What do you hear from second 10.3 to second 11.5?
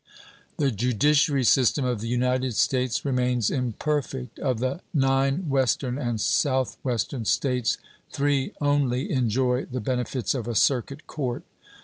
of a circuit court.